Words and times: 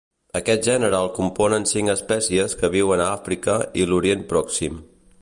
Aquest 0.37 0.63
gènere 0.67 1.01
el 1.07 1.09
componen 1.17 1.69
cinc 1.73 1.93
espècies 1.95 2.57
que 2.63 2.73
viuen 2.79 3.05
a 3.07 3.13
Àfrica 3.19 3.59
i 3.83 3.87
l'Orient 3.93 4.29
Pròxim. 4.35 4.87